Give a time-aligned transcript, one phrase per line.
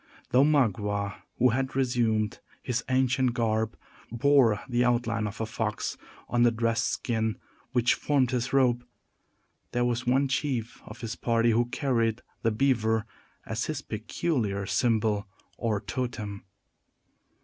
[0.31, 3.77] Though Magua, who had resumed his ancient garb,
[4.11, 5.95] bore the outline of a fox
[6.27, 7.37] on the dressed skin
[7.71, 8.83] which formed his robe,
[9.73, 13.05] there was one chief of his party who carried the beaver
[13.45, 16.45] as his peculiar symbol, or "totem."